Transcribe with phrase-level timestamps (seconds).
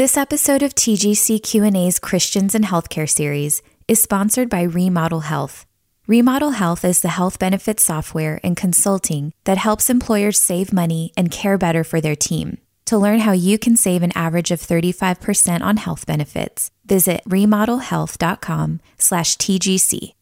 [0.00, 5.66] This episode of TGC Q&A's Christians and Healthcare series is sponsored by Remodel Health.
[6.06, 11.30] Remodel Health is the health benefits software and consulting that helps employers save money and
[11.30, 12.56] care better for their team.
[12.86, 20.14] To learn how you can save an average of 35% on health benefits, visit remodelhealth.com/tgc.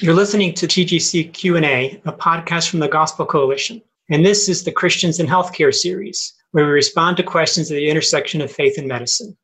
[0.00, 4.70] You're listening to TGC Q&A, a podcast from the Gospel Coalition, and this is the
[4.70, 8.88] Christians in Healthcare series where we respond to questions at the intersection of faith and
[8.88, 9.36] medicine.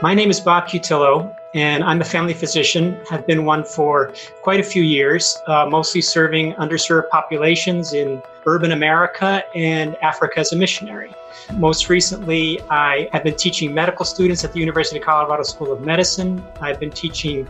[0.00, 4.60] My name is Bob Cutillo, and I'm a family physician, have been one for quite
[4.60, 10.56] a few years, uh, mostly serving underserved populations in urban America and Africa as a
[10.56, 11.12] missionary.
[11.54, 15.84] Most recently, I have been teaching medical students at the University of Colorado School of
[15.84, 16.44] Medicine.
[16.60, 17.48] I've been teaching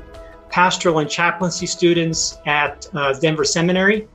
[0.50, 4.08] pastoral and chaplaincy students at uh, Denver Seminary.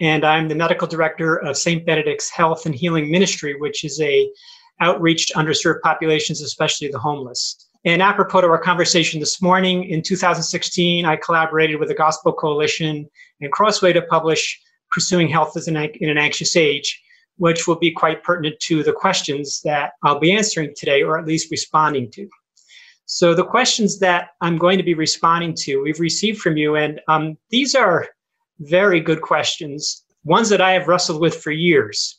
[0.00, 1.84] And I'm the medical director of St.
[1.84, 4.30] Benedict's Health and Healing Ministry, which is a
[4.80, 7.68] outreach to underserved populations, especially the homeless.
[7.84, 13.08] And apropos to our conversation this morning, in 2016, I collaborated with the Gospel Coalition
[13.40, 17.00] and Crossway to publish Pursuing Health in an Anxious Age,
[17.36, 21.26] which will be quite pertinent to the questions that I'll be answering today, or at
[21.26, 22.28] least responding to.
[23.12, 27.00] So the questions that I'm going to be responding to, we've received from you, and
[27.08, 28.06] um, these are
[28.60, 32.16] very good questions, ones that I have wrestled with for years.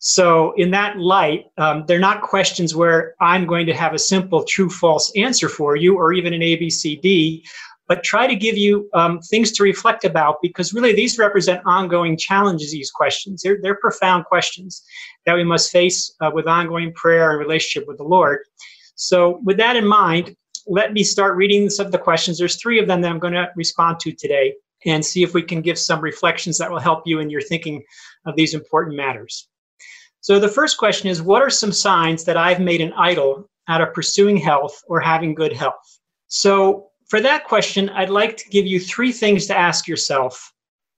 [0.00, 4.42] So in that light, um, they're not questions where I'm going to have a simple
[4.42, 7.44] true false answer for you or even an ABCD,
[7.86, 12.16] but try to give you um, things to reflect about because really these represent ongoing
[12.16, 13.42] challenges, these questions.
[13.42, 14.82] They're, they're profound questions
[15.24, 18.40] that we must face uh, with ongoing prayer and relationship with the Lord.
[18.94, 22.38] So, with that in mind, let me start reading some of the questions.
[22.38, 25.42] There's three of them that I'm going to respond to today and see if we
[25.42, 27.82] can give some reflections that will help you in your thinking
[28.26, 29.48] of these important matters.
[30.20, 33.80] So, the first question is What are some signs that I've made an idol out
[33.80, 36.00] of pursuing health or having good health?
[36.28, 40.52] So, for that question, I'd like to give you three things to ask yourself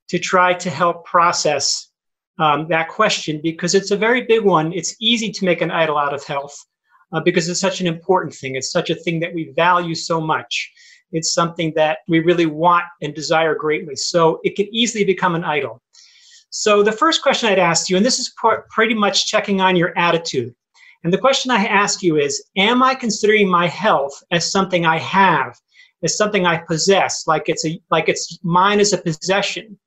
[0.08, 1.90] to try to help process
[2.38, 4.72] um, that question because it's a very big one.
[4.72, 6.56] It's easy to make an idol out of health
[7.14, 8.56] uh, because it's such an important thing.
[8.56, 10.70] It's such a thing that we value so much.
[11.12, 13.94] It's something that we really want and desire greatly.
[13.94, 15.80] So it can easily become an idol.
[16.50, 18.34] So the first question I'd ask you, and this is
[18.69, 20.54] pretty much checking on your attitude.
[21.04, 24.98] And the question I ask you is Am I considering my health as something I
[24.98, 25.56] have,
[26.02, 29.78] as something I possess, like it's, a, like it's mine as a possession?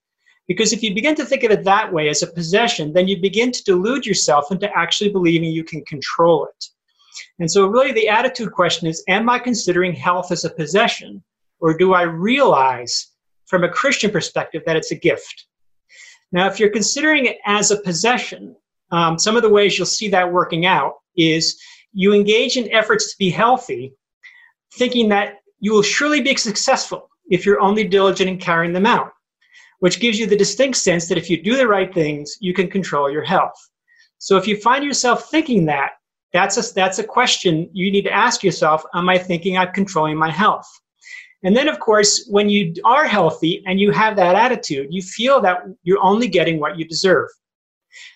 [0.48, 3.20] Because if you begin to think of it that way as a possession, then you
[3.20, 6.70] begin to delude yourself into actually believing you can control it.
[7.40, 11.24] And so, really, the attitude question is Am I considering health as a possession,
[11.60, 13.12] or do I realize
[13.46, 15.46] from a Christian perspective that it's a gift?
[16.32, 18.56] Now, if you're considering it as a possession,
[18.92, 21.60] um, some of the ways you'll see that working out is
[21.94, 23.94] you engage in efforts to be healthy,
[24.76, 29.12] thinking that you will surely be successful if you're only diligent in carrying them out,
[29.80, 32.70] which gives you the distinct sense that if you do the right things, you can
[32.70, 33.58] control your health.
[34.20, 35.92] So if you find yourself thinking that,
[36.34, 40.18] that's a, that's a question you need to ask yourself Am I thinking I'm controlling
[40.18, 40.68] my health?
[41.44, 45.40] And then, of course, when you are healthy and you have that attitude, you feel
[45.42, 47.30] that you're only getting what you deserve.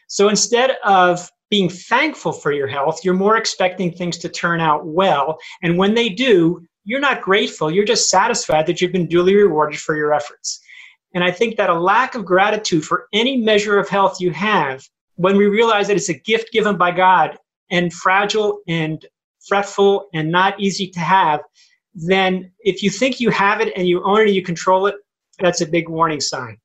[0.07, 4.85] So instead of being thankful for your health, you're more expecting things to turn out
[4.85, 5.37] well.
[5.61, 7.69] And when they do, you're not grateful.
[7.69, 10.59] You're just satisfied that you've been duly rewarded for your efforts.
[11.13, 14.83] And I think that a lack of gratitude for any measure of health you have,
[15.15, 17.37] when we realize that it's a gift given by God
[17.71, 19.05] and fragile and
[19.47, 21.39] fretful and not easy to have,
[21.93, 24.95] then if you think you have it and you own it and you control it,
[25.39, 26.57] that's a big warning sign.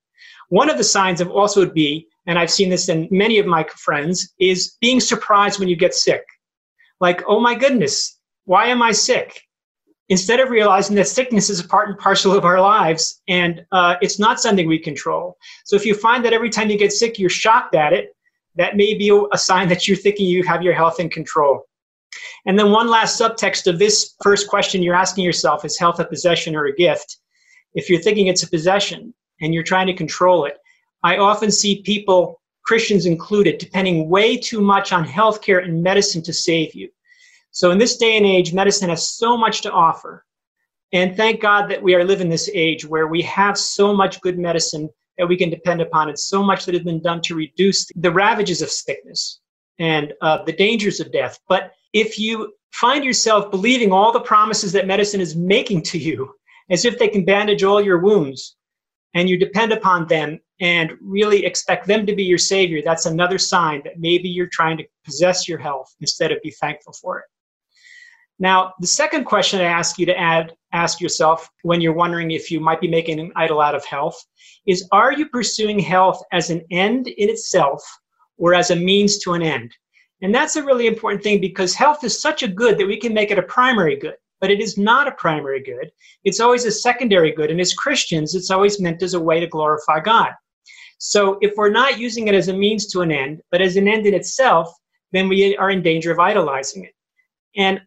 [0.49, 3.47] One of the signs of also would be, and I've seen this in many of
[3.47, 6.23] my friends, is being surprised when you get sick.
[7.01, 9.41] Like, oh my goodness, why am I sick?
[10.09, 13.97] Instead of realizing that sickness is a part and parcel of our lives and uh,
[14.01, 15.37] it's not something we control.
[15.65, 18.16] So if you find that every time you get sick, you're shocked at it,
[18.57, 21.65] that may be a sign that you're thinking you have your health in control.
[22.47, 26.05] And then one last subtext of this first question you're asking yourself is health a
[26.05, 27.19] possession or a gift?
[27.75, 30.57] If you're thinking it's a possession and you're trying to control it,
[31.03, 36.33] I often see people, Christians included, depending way too much on healthcare and medicine to
[36.33, 36.89] save you.
[37.51, 40.25] So in this day and age, medicine has so much to offer.
[40.93, 44.39] And thank God that we are living this age where we have so much good
[44.39, 46.09] medicine that we can depend upon.
[46.09, 49.41] It's so much that has been done to reduce the ravages of sickness
[49.79, 51.39] and uh, the dangers of death.
[51.49, 56.35] But if you find yourself believing all the promises that medicine is making to you,
[56.71, 58.57] as if they can bandage all your wounds,
[59.15, 63.39] and you depend upon them, and really expect them to be your savior, that's another
[63.39, 67.25] sign that maybe you're trying to possess your health instead of be thankful for it.
[68.39, 72.51] Now, the second question I ask you to add, ask yourself when you're wondering if
[72.51, 74.23] you might be making an idol out of health
[74.67, 77.83] is Are you pursuing health as an end in itself
[78.37, 79.73] or as a means to an end?
[80.23, 83.15] And that's a really important thing because health is such a good that we can
[83.15, 85.91] make it a primary good, but it is not a primary good.
[86.25, 87.51] It's always a secondary good.
[87.51, 90.33] And as Christians, it's always meant as a way to glorify God.
[90.99, 93.87] So if we're not using it as a means to an end, but as an
[93.87, 94.73] end in itself,
[95.13, 96.95] then we are in danger of idolizing it.
[97.57, 97.81] And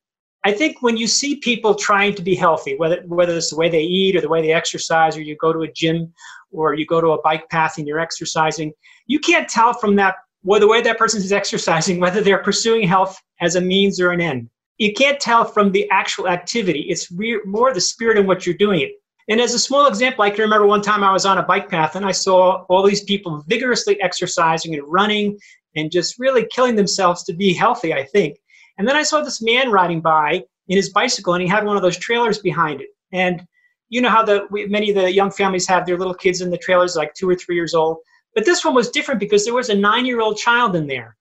[0.45, 3.69] I think when you see people trying to be healthy, whether whether it's the way
[3.69, 6.13] they eat or the way they exercise, or you go to a gym
[6.51, 8.71] or you go to a bike path and you're exercising,
[9.06, 12.88] you can't tell from that well, the way that person is exercising whether they're pursuing
[12.88, 14.50] health as a means or an end.
[14.77, 16.85] You can't tell from the actual activity.
[16.88, 18.92] It's re- more the spirit in what you're doing it.
[19.27, 21.69] And as a small example, I can remember one time I was on a bike
[21.69, 25.38] path and I saw all these people vigorously exercising and running
[25.75, 28.39] and just really killing themselves to be healthy, I think.
[28.79, 31.75] And then I saw this man riding by in his bicycle and he had one
[31.75, 32.87] of those trailers behind it.
[33.11, 33.45] And
[33.89, 36.49] you know how the we, many of the young families have their little kids in
[36.49, 37.97] the trailers, like two or three years old.
[38.33, 41.17] But this one was different because there was a nine-year-old child in there,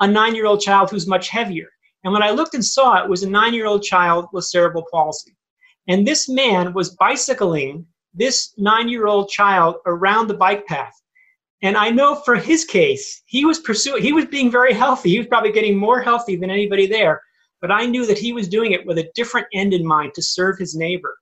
[0.00, 1.68] a nine-year-old child who's much heavier.
[2.04, 5.34] And when I looked and saw it, was a nine-year-old child with cerebral palsy.
[5.88, 10.94] And this man was bicycling this nine-year-old child around the bike path.
[11.62, 15.10] And I know for his case, he was pursuing, he was being very healthy.
[15.10, 17.22] He was probably getting more healthy than anybody there.
[17.60, 20.22] But I knew that he was doing it with a different end in mind to
[20.22, 21.16] serve his neighbor.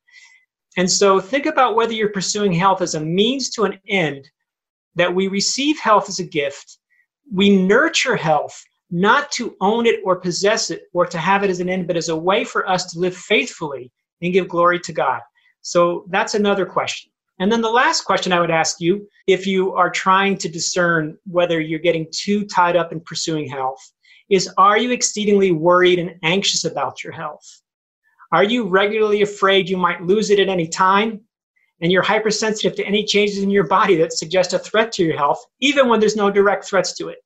[0.79, 4.29] And so think about whether you're pursuing health as a means to an end,
[4.95, 6.79] that we receive health as a gift.
[7.33, 8.61] We nurture health
[8.91, 11.97] not to own it or possess it or to have it as an end, but
[11.97, 15.21] as a way for us to live faithfully and give glory to God.
[15.61, 17.13] So that's another question.
[17.41, 21.17] And then the last question I would ask you if you are trying to discern
[21.25, 23.81] whether you're getting too tied up in pursuing health
[24.29, 27.45] is are you exceedingly worried and anxious about your health?
[28.31, 31.23] Are you regularly afraid you might lose it at any time?
[31.81, 35.17] And you're hypersensitive to any changes in your body that suggest a threat to your
[35.17, 37.19] health, even when there's no direct threats to it.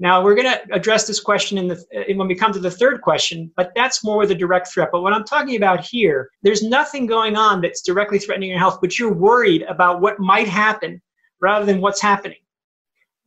[0.00, 2.70] Now, we're going to address this question in the, uh, when we come to the
[2.70, 4.88] third question, but that's more a direct threat.
[4.90, 8.78] But what I'm talking about here, there's nothing going on that's directly threatening your health,
[8.80, 11.00] but you're worried about what might happen
[11.40, 12.38] rather than what's happening.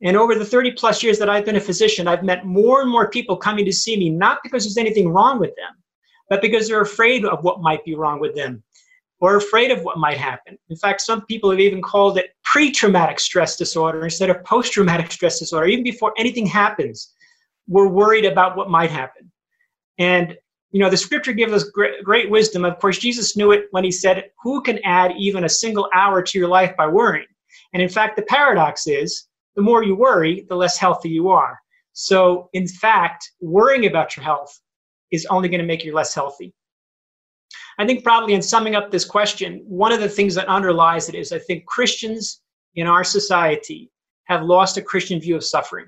[0.02, 2.90] And over the 30 plus years that I've been a physician, I've met more and
[2.90, 5.74] more people coming to see me, not because there's anything wrong with them,
[6.28, 8.62] but because they're afraid of what might be wrong with them
[9.20, 10.56] or afraid of what might happen.
[10.68, 14.72] In fact, some people have even called it pre traumatic stress disorder instead of post
[14.72, 15.66] traumatic stress disorder.
[15.66, 17.14] Even before anything happens,
[17.66, 19.30] we're worried about what might happen.
[19.98, 20.36] And,
[20.70, 22.64] you know, the scripture gives us great, great wisdom.
[22.64, 26.22] Of course, Jesus knew it when he said, Who can add even a single hour
[26.22, 27.26] to your life by worrying?
[27.74, 31.58] And in fact, the paradox is the more you worry, the less healthy you are.
[31.92, 34.58] So, in fact, worrying about your health
[35.10, 36.54] is only going to make you less healthy.
[37.78, 41.14] I think probably in summing up this question, one of the things that underlies it
[41.14, 42.40] is I think Christians
[42.74, 43.90] in our society
[44.24, 45.86] have lost a Christian view of suffering.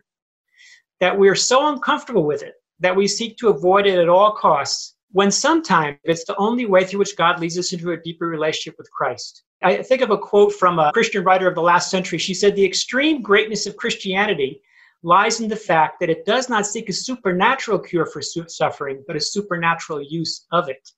[1.01, 4.95] That we're so uncomfortable with it that we seek to avoid it at all costs,
[5.13, 8.77] when sometimes it's the only way through which God leads us into a deeper relationship
[8.79, 9.43] with Christ.
[9.63, 12.19] I think of a quote from a Christian writer of the last century.
[12.19, 14.63] She said, The extreme greatness of Christianity
[15.03, 19.17] lies in the fact that it does not seek a supernatural cure for suffering, but
[19.17, 20.89] a supernatural use of it.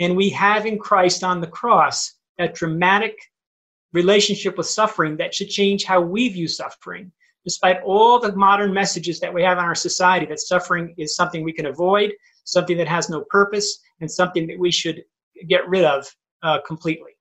[0.00, 3.16] And we have in Christ on the cross that dramatic
[3.92, 7.12] relationship with suffering that should change how we view suffering.
[7.44, 11.44] Despite all the modern messages that we have in our society that suffering is something
[11.44, 12.12] we can avoid,
[12.44, 15.04] something that has no purpose, and something that we should
[15.48, 16.06] get rid of
[16.42, 17.12] uh, completely.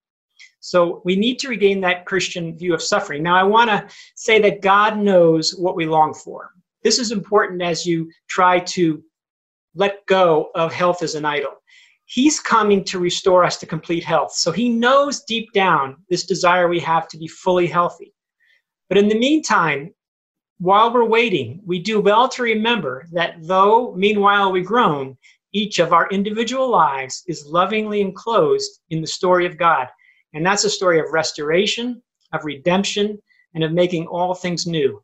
[0.62, 3.22] So we need to regain that Christian view of suffering.
[3.22, 6.52] Now, I want to say that God knows what we long for.
[6.84, 9.04] This is important as you try to
[9.76, 11.62] let go of health as an idol.
[12.14, 14.34] He's coming to restore us to complete health.
[14.34, 18.14] So he knows deep down this desire we have to be fully healthy.
[18.88, 19.96] But in the meantime,
[20.60, 25.18] while we're waiting, we do well to remember that though meanwhile we groan,
[25.54, 29.88] each of our individual lives is lovingly enclosed in the story of God.
[30.36, 32.00] And that's a story of restoration,
[32.32, 33.18] of redemption,
[33.56, 35.04] and of making all things new.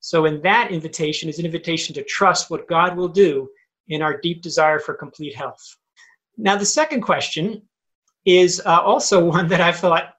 [0.00, 3.48] So, in that invitation is an invitation to trust what God will do
[3.86, 5.62] in our deep desire for complete health.
[6.38, 7.62] Now, the second question
[8.24, 10.14] is uh, also one that I've thought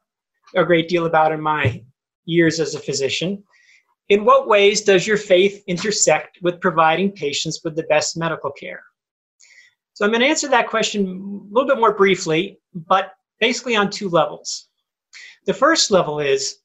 [0.56, 1.84] a great deal about in my
[2.26, 3.44] years as a physician.
[4.10, 8.84] In what ways does your faith intersect with providing patients with the best medical care?
[9.94, 13.90] So I'm going to answer that question a little bit more briefly, but basically on
[13.90, 14.68] two levels.
[15.46, 16.60] The first level is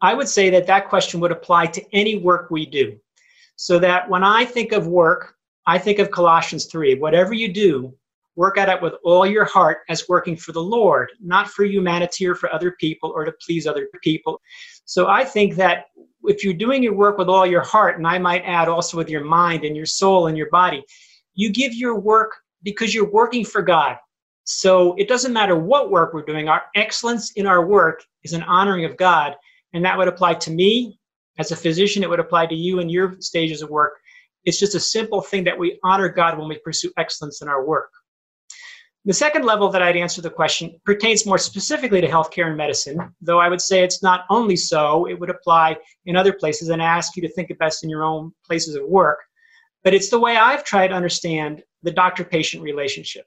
[0.00, 2.98] I would say that that question would apply to any work we do.
[3.56, 6.96] So that when I think of work, I think of Colossians 3.
[6.96, 7.94] Whatever you do,
[8.36, 12.26] work at it with all your heart as working for the Lord, not for humanity
[12.26, 14.40] or for other people or to please other people.
[14.84, 15.86] So I think that
[16.24, 19.10] if you're doing your work with all your heart, and I might add also with
[19.10, 20.84] your mind and your soul and your body,
[21.34, 23.96] you give your work because you're working for God.
[24.44, 28.42] So it doesn't matter what work we're doing, our excellence in our work is an
[28.44, 29.34] honoring of God.
[29.72, 30.98] And that would apply to me
[31.38, 33.94] as a physician, it would apply to you in your stages of work.
[34.44, 37.64] It's just a simple thing that we honor God when we pursue excellence in our
[37.64, 37.90] work.
[39.04, 43.12] The second level that I'd answer the question pertains more specifically to healthcare and medicine,
[43.20, 46.80] though I would say it's not only so, it would apply in other places and
[46.80, 49.18] ask you to think of best in your own places of work.
[49.82, 53.26] But it's the way I've tried to understand the doctor patient relationship.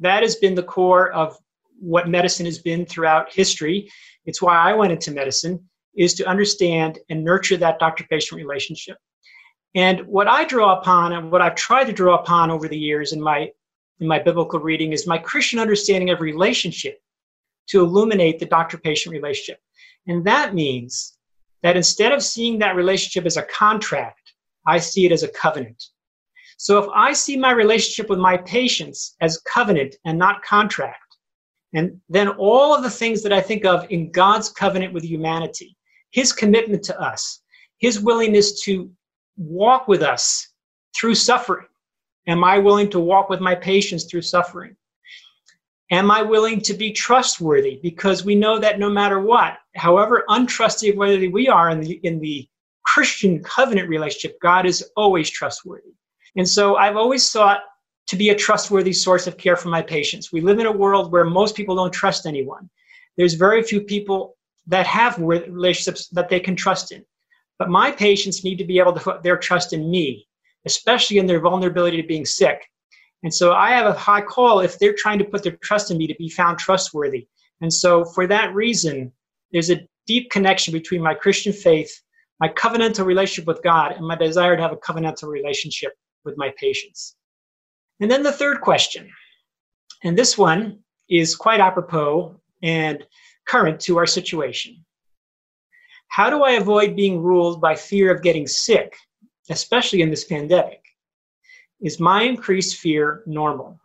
[0.00, 1.38] That has been the core of
[1.78, 3.88] what medicine has been throughout history.
[4.26, 5.62] It's why I went into medicine,
[5.96, 8.96] is to understand and nurture that doctor patient relationship.
[9.76, 13.12] And what I draw upon and what I've tried to draw upon over the years
[13.12, 13.50] in my
[14.00, 17.00] in my biblical reading is my Christian understanding of relationship
[17.68, 19.60] to illuminate the doctor patient relationship.
[20.06, 21.16] And that means
[21.62, 24.34] that instead of seeing that relationship as a contract,
[24.66, 25.82] I see it as a covenant.
[26.56, 30.98] So if I see my relationship with my patients as covenant and not contract,
[31.72, 35.76] and then all of the things that I think of in God's covenant with humanity,
[36.12, 37.42] his commitment to us,
[37.78, 38.90] his willingness to
[39.36, 40.48] walk with us
[40.96, 41.66] through suffering,
[42.26, 44.76] Am I willing to walk with my patients through suffering?
[45.90, 47.78] Am I willing to be trustworthy?
[47.82, 52.48] Because we know that no matter what, however untrustworthy we are in the, in the
[52.84, 55.92] Christian covenant relationship, God is always trustworthy.
[56.36, 57.60] And so I've always sought
[58.06, 60.32] to be a trustworthy source of care for my patients.
[60.32, 62.68] We live in a world where most people don't trust anyone.
[63.16, 67.04] There's very few people that have relationships that they can trust in.
[67.58, 70.26] But my patients need to be able to put their trust in me
[70.66, 72.64] especially in their vulnerability to being sick.
[73.22, 75.98] And so I have a high call if they're trying to put their trust in
[75.98, 77.26] me to be found trustworthy.
[77.60, 79.12] And so for that reason,
[79.52, 82.02] there's a deep connection between my Christian faith,
[82.40, 85.92] my covenantal relationship with God, and my desire to have a covenantal relationship
[86.24, 87.16] with my patients.
[88.00, 89.08] And then the third question,
[90.02, 93.06] and this one is quite apropos and
[93.46, 94.84] current to our situation.
[96.08, 98.96] How do I avoid being ruled by fear of getting sick
[99.50, 100.82] especially in this pandemic.
[101.80, 103.78] Is my increased fear normal?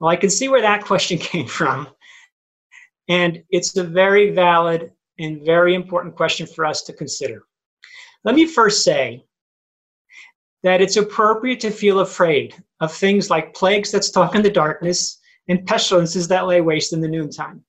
[0.00, 1.88] Well, I can see where that question came from.
[3.08, 7.42] And it's a very valid and very important question for us to consider.
[8.24, 9.24] Let me first say
[10.62, 15.18] that it's appropriate to feel afraid of things like plagues that stalk in the darkness
[15.48, 17.62] and pestilences that lay waste in the noontime.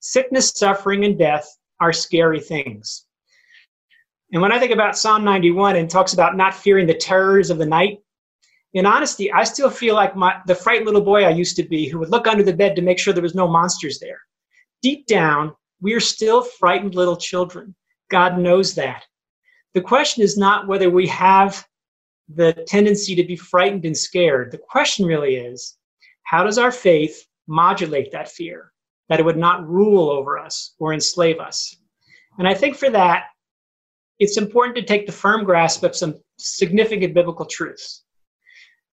[0.00, 1.48] Sickness, suffering, and death
[1.80, 3.06] are scary things.
[4.32, 7.58] And when I think about Psalm 91 and talks about not fearing the terrors of
[7.58, 7.98] the night,
[8.74, 11.86] in honesty, I still feel like my, the frightened little boy I used to be
[11.86, 14.18] who would look under the bed to make sure there was no monsters there.
[14.80, 17.74] Deep down, we are still frightened little children.
[18.10, 19.04] God knows that.
[19.74, 21.66] The question is not whether we have
[22.34, 24.52] the tendency to be frightened and scared.
[24.52, 25.76] The question really is
[26.22, 28.72] how does our faith modulate that fear,
[29.10, 31.76] that it would not rule over us or enslave us?
[32.38, 33.24] And I think for that,
[34.18, 38.04] it's important to take the firm grasp of some significant biblical truths.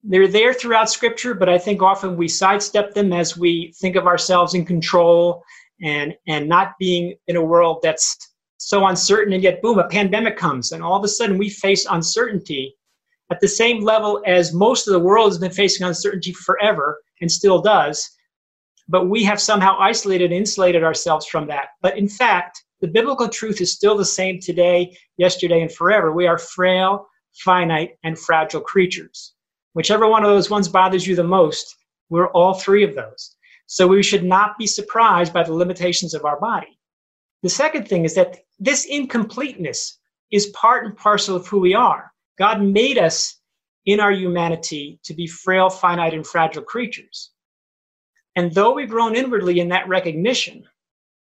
[0.03, 4.07] They're there throughout Scripture, but I think often we sidestep them as we think of
[4.07, 5.43] ourselves in control
[5.83, 8.17] and, and not being in a world that's
[8.57, 11.85] so uncertain, and yet, boom, a pandemic comes, and all of a sudden we face
[11.89, 12.75] uncertainty
[13.31, 17.31] at the same level as most of the world has been facing uncertainty forever and
[17.31, 18.09] still does.
[18.87, 21.67] But we have somehow isolated, insulated ourselves from that.
[21.81, 26.11] But in fact, the biblical truth is still the same today, yesterday, and forever.
[26.11, 29.33] We are frail, finite, and fragile creatures.
[29.73, 31.75] Whichever one of those ones bothers you the most,
[32.09, 33.35] we're all three of those.
[33.67, 36.79] So we should not be surprised by the limitations of our body.
[37.43, 39.97] The second thing is that this incompleteness
[40.31, 42.11] is part and parcel of who we are.
[42.37, 43.39] God made us
[43.85, 47.31] in our humanity to be frail, finite, and fragile creatures.
[48.35, 50.65] And though we've grown inwardly in that recognition,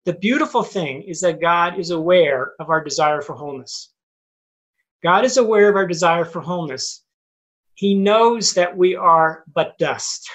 [0.06, 3.92] the beautiful thing is that God is aware of our desire for wholeness.
[5.04, 7.04] God is aware of our desire for wholeness.
[7.74, 10.30] He knows that we are but dust.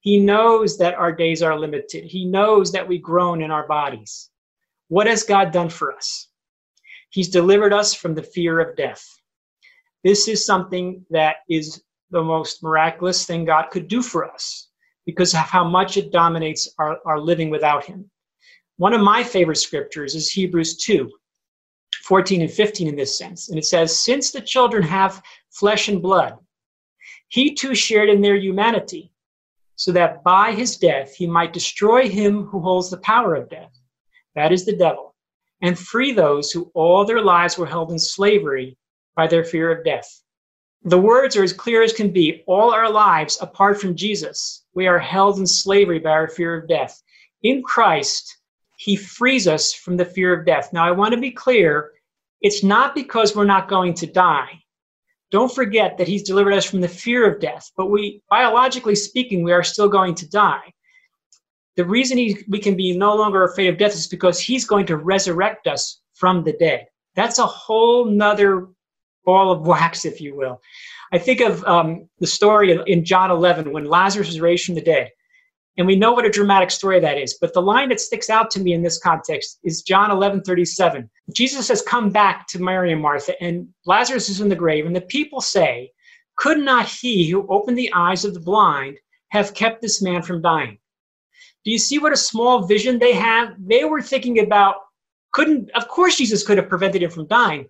[0.00, 2.04] He knows that our days are limited.
[2.04, 4.30] He knows that we groan in our bodies.
[4.88, 6.28] What has God done for us?
[7.10, 9.04] He's delivered us from the fear of death.
[10.04, 14.68] This is something that is the most miraculous thing God could do for us
[15.06, 18.10] because of how much it dominates our, our living without Him.
[18.80, 21.12] One of my favorite scriptures is Hebrews 2.
[22.04, 23.50] 14 and 15 in this sense.
[23.50, 26.38] And it says, Since the children have flesh and blood,
[27.28, 29.12] he too shared in their humanity,
[29.76, 33.70] so that by his death he might destroy him who holds the power of death,
[34.34, 35.14] that is the devil,
[35.60, 38.78] and free those who all their lives were held in slavery
[39.14, 40.22] by their fear of death.
[40.84, 42.44] The words are as clear as can be.
[42.46, 46.66] All our lives, apart from Jesus, we are held in slavery by our fear of
[46.66, 46.98] death.
[47.42, 48.38] In Christ,
[48.80, 50.72] he frees us from the fear of death.
[50.72, 51.90] Now, I want to be clear
[52.40, 54.62] it's not because we're not going to die.
[55.30, 59.42] Don't forget that he's delivered us from the fear of death, but we, biologically speaking,
[59.42, 60.72] we are still going to die.
[61.76, 64.86] The reason he, we can be no longer afraid of death is because he's going
[64.86, 66.86] to resurrect us from the dead.
[67.14, 68.66] That's a whole nother
[69.26, 70.58] ball of wax, if you will.
[71.12, 74.80] I think of um, the story in John 11 when Lazarus was raised from the
[74.80, 75.10] dead.
[75.80, 77.38] And we know what a dramatic story that is.
[77.40, 81.08] But the line that sticks out to me in this context is John 11 37.
[81.34, 84.84] Jesus has come back to Mary and Martha, and Lazarus is in the grave.
[84.84, 85.90] And the people say,
[86.36, 88.98] Could not he who opened the eyes of the blind
[89.30, 90.76] have kept this man from dying?
[91.64, 93.54] Do you see what a small vision they have?
[93.58, 94.74] They were thinking about,
[95.32, 97.66] couldn't, of course, Jesus could have prevented him from dying.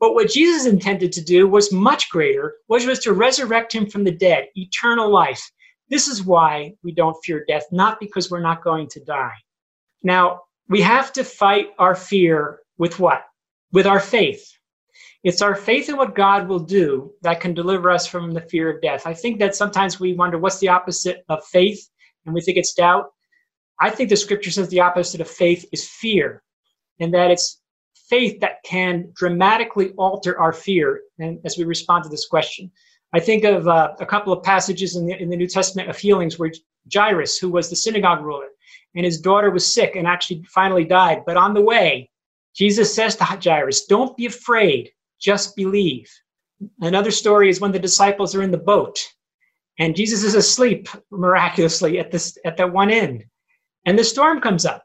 [0.00, 4.04] But what Jesus intended to do was much greater, which was to resurrect him from
[4.04, 5.50] the dead, eternal life.
[5.90, 9.34] This is why we don't fear death, not because we're not going to die.
[10.02, 13.24] Now, we have to fight our fear with what?
[13.72, 14.50] With our faith.
[15.22, 18.70] It's our faith in what God will do that can deliver us from the fear
[18.70, 19.06] of death.
[19.06, 21.88] I think that sometimes we wonder what's the opposite of faith,
[22.24, 23.06] and we think it's doubt.
[23.80, 26.42] I think the scripture says the opposite of faith is fear,
[27.00, 27.60] and that it's
[28.08, 32.70] faith that can dramatically alter our fear and as we respond to this question.
[33.14, 35.96] I think of uh, a couple of passages in the, in the New Testament of
[35.96, 36.50] healings where
[36.92, 38.48] Jairus, who was the synagogue ruler,
[38.96, 41.22] and his daughter was sick and actually finally died.
[41.24, 42.10] But on the way,
[42.54, 44.90] Jesus says to Jairus, Don't be afraid,
[45.20, 46.10] just believe.
[46.80, 48.98] Another story is when the disciples are in the boat
[49.78, 53.24] and Jesus is asleep miraculously at this at that one end.
[53.86, 54.84] And the storm comes up.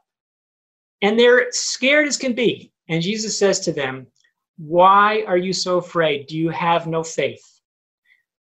[1.02, 2.72] And they're scared as can be.
[2.88, 4.06] And Jesus says to them,
[4.58, 6.26] Why are you so afraid?
[6.26, 7.59] Do you have no faith?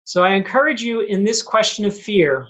[0.03, 2.47] So I encourage you in this question of fear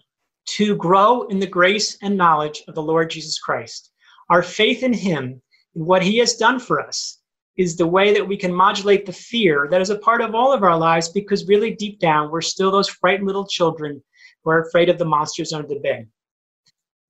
[0.58, 3.92] to grow in the grace and knowledge of the Lord Jesus Christ.
[4.30, 5.42] Our faith in Him,
[5.76, 7.20] in what He has done for us,
[7.58, 10.54] is the way that we can modulate the fear that is a part of all
[10.54, 14.02] of our lives because really deep down, we're still those frightened little children
[14.44, 16.08] who are afraid of the monsters under the bed.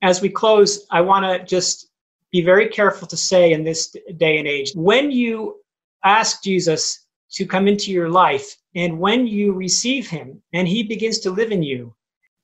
[0.02, 1.90] As we close, I want to just
[2.32, 5.62] be very careful to say in this day and age when you
[6.04, 11.20] ask Jesus to come into your life, and when you receive him and he begins
[11.20, 11.96] to live in you,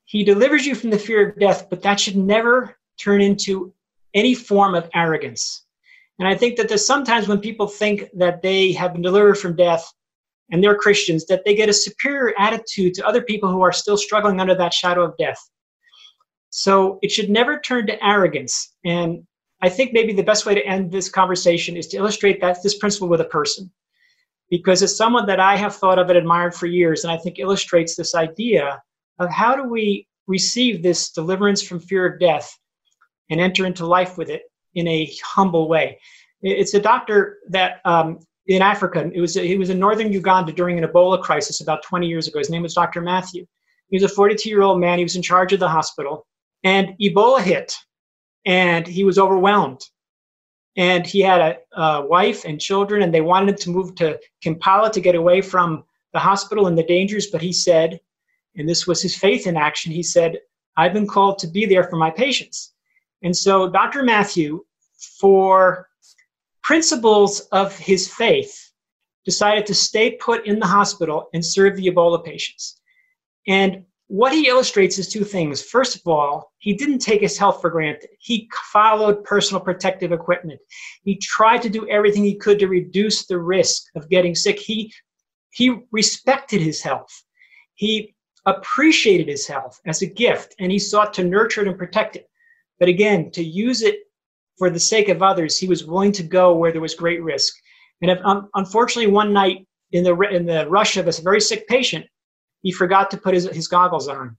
[0.04, 3.72] he delivers you from the fear of death, but that should never turn into
[4.14, 5.66] any form of arrogance.
[6.18, 9.54] And I think that there's sometimes when people think that they have been delivered from
[9.54, 9.92] death
[10.50, 13.98] and they're Christians, that they get a superior attitude to other people who are still
[13.98, 15.38] struggling under that shadow of death.
[16.50, 18.74] So it should never turn to arrogance.
[18.84, 19.26] And
[19.60, 22.78] I think maybe the best way to end this conversation is to illustrate that this
[22.78, 23.70] principle with a person
[24.50, 27.38] because it's someone that I have thought of and admired for years, and I think
[27.38, 28.80] illustrates this idea
[29.18, 32.50] of how do we receive this deliverance from fear of death
[33.30, 34.42] and enter into life with it
[34.74, 35.98] in a humble way.
[36.42, 40.78] It's a doctor that um, in Africa, it was he was in northern Uganda during
[40.78, 42.38] an Ebola crisis about 20 years ago.
[42.38, 43.00] His name was Dr.
[43.00, 43.44] Matthew.
[43.90, 44.98] He was a 42 year old man.
[44.98, 46.26] He was in charge of the hospital,
[46.64, 47.74] and Ebola hit,
[48.46, 49.80] and he was overwhelmed
[50.78, 54.18] and he had a, a, wife and children, and they wanted him to move to
[54.40, 57.26] Kampala to get away from the hospital and the dangers.
[57.26, 58.00] But he said,
[58.56, 60.38] and this was his faith in action, he said,
[60.76, 62.74] I've been called to be there for my patients.
[63.22, 64.04] And so Dr.
[64.04, 64.64] Matthew,
[65.20, 65.88] for
[66.62, 68.72] principles of his faith,
[69.24, 72.80] decided to stay put in the hospital and serve the Ebola patients.
[73.48, 75.62] And what he illustrates is two things.
[75.62, 78.08] First of all, he didn't take his health for granted.
[78.18, 80.58] He followed personal protective equipment.
[81.04, 84.58] He tried to do everything he could to reduce the risk of getting sick.
[84.58, 84.92] He,
[85.50, 87.10] he respected his health.
[87.74, 88.14] He
[88.46, 92.30] appreciated his health as a gift and he sought to nurture it and protect it.
[92.80, 94.00] But again, to use it
[94.56, 97.54] for the sake of others, he was willing to go where there was great risk.
[98.00, 101.68] And if, um, unfortunately, one night in the, in the rush of a very sick
[101.68, 102.06] patient,
[102.62, 104.36] he forgot to put his, his goggles on.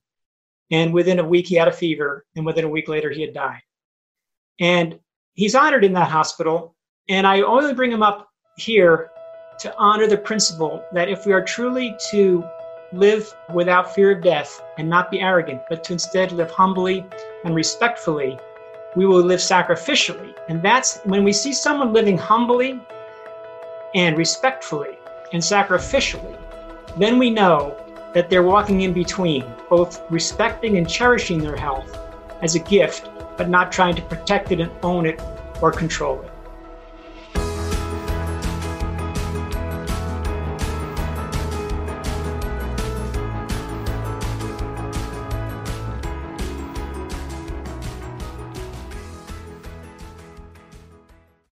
[0.72, 2.26] And within a week, he had a fever.
[2.36, 3.62] And within a week later, he had died.
[4.60, 5.00] And
[5.34, 6.76] he's honored in that hospital.
[7.08, 9.10] And I only bring him up here
[9.60, 12.44] to honor the principle that if we are truly to
[12.94, 17.06] live without fear of death and not be arrogant, but to instead live humbly
[17.44, 18.38] and respectfully,
[18.96, 20.34] we will live sacrificially.
[20.48, 22.80] And that's when we see someone living humbly
[23.96, 24.98] and respectfully
[25.34, 26.38] and sacrificially,
[26.98, 27.78] then we know
[28.14, 31.98] that they're walking in between, both respecting and cherishing their health
[32.42, 35.22] as a gift, but not trying to protect it and own it
[35.62, 36.32] or control it.